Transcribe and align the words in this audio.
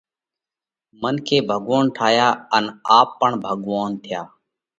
منکي 1.01 1.37
ڀڳوونَ 1.49 1.85
ٺايا 1.95 2.29
ان 2.55 2.65
آپ 2.97 3.07
پڻ 3.19 3.31
ڀڳوونَ 3.43 3.89
ٿيا۔ 4.03 4.21